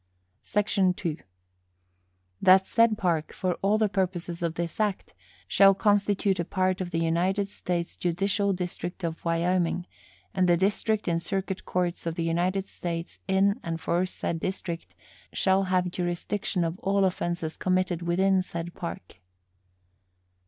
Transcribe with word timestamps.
SEC. 0.41 0.65
2. 0.95 1.17
That 2.41 2.65
said 2.65 2.97
Park, 2.97 3.31
for 3.31 3.53
all 3.61 3.77
the 3.77 3.87
purposes 3.87 4.41
of 4.41 4.55
this 4.55 4.79
Act, 4.79 5.13
shall 5.47 5.75
constitute 5.75 6.39
a 6.39 6.43
part 6.43 6.81
of 6.81 6.89
the 6.89 6.97
United 6.97 7.47
States 7.47 7.95
judicial 7.95 8.51
district 8.51 9.03
of 9.03 9.23
Wyoming, 9.23 9.85
and 10.33 10.49
the 10.49 10.57
district 10.57 11.07
and 11.07 11.21
circuit 11.21 11.65
courts 11.65 12.07
of 12.07 12.15
the 12.15 12.23
United 12.25 12.67
States 12.67 13.19
in 13.27 13.59
and 13.61 13.79
for 13.79 14.07
said 14.07 14.39
district 14.39 14.95
shall 15.33 15.65
have 15.65 15.91
jurisdiction 15.91 16.63
of 16.63 16.79
all 16.79 17.05
offenses 17.05 17.55
committed 17.55 18.01
within 18.01 18.41
said 18.41 18.73
Park. 18.73 19.17